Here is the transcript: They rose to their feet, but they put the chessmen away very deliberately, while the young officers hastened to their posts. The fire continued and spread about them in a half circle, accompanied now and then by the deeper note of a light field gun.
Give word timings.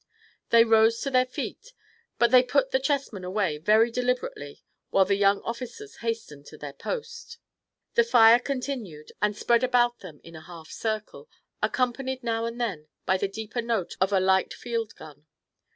They 0.49 0.63
rose 0.63 0.99
to 1.01 1.11
their 1.11 1.27
feet, 1.27 1.73
but 2.17 2.31
they 2.31 2.41
put 2.41 2.71
the 2.71 2.79
chessmen 2.79 3.23
away 3.23 3.59
very 3.59 3.91
deliberately, 3.91 4.63
while 4.89 5.05
the 5.05 5.13
young 5.13 5.41
officers 5.43 5.97
hastened 5.97 6.47
to 6.47 6.57
their 6.57 6.73
posts. 6.73 7.37
The 7.93 8.03
fire 8.03 8.39
continued 8.39 9.11
and 9.21 9.37
spread 9.37 9.63
about 9.63 9.99
them 9.99 10.19
in 10.23 10.35
a 10.35 10.41
half 10.41 10.71
circle, 10.71 11.29
accompanied 11.61 12.23
now 12.23 12.45
and 12.45 12.59
then 12.59 12.87
by 13.05 13.17
the 13.17 13.27
deeper 13.27 13.61
note 13.61 13.95
of 14.01 14.11
a 14.11 14.19
light 14.19 14.55
field 14.55 14.95
gun. 14.95 15.27